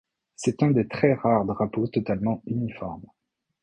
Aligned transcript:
C'est 0.35 0.63
un 0.63 0.71
des 0.71 0.87
très 0.87 1.13
rares 1.13 1.45
drapeaux 1.45 1.85
totalement 1.87 2.41
uniforme. 2.47 3.05